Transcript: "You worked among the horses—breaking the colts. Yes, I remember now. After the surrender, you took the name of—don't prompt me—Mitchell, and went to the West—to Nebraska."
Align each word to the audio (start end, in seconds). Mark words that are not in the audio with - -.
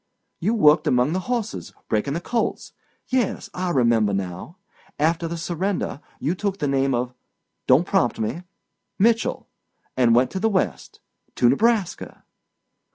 "You 0.39 0.55
worked 0.55 0.87
among 0.87 1.13
the 1.13 1.19
horses—breaking 1.29 2.15
the 2.15 2.21
colts. 2.21 2.73
Yes, 3.09 3.51
I 3.53 3.69
remember 3.69 4.13
now. 4.15 4.57
After 4.97 5.27
the 5.27 5.37
surrender, 5.37 6.01
you 6.19 6.33
took 6.33 6.57
the 6.57 6.67
name 6.67 6.95
of—don't 6.95 7.85
prompt 7.85 8.19
me—Mitchell, 8.19 9.47
and 9.95 10.15
went 10.15 10.31
to 10.31 10.39
the 10.39 10.49
West—to 10.49 11.49
Nebraska." 11.49 12.23